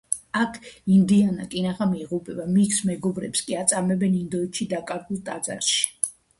აქ 0.43 0.55
ინდიანა 0.95 1.45
კინაღამ 1.51 1.93
იღუპება, 1.99 2.47
მის 2.57 2.81
მეგობრებს 2.93 3.47
კი 3.51 3.61
აწამებენ 3.61 4.19
ინდოეთში 4.25 4.71
დაკარგულ 4.75 5.25
ტაძარში. 5.31 5.83